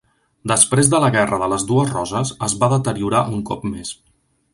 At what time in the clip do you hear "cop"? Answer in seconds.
3.51-3.69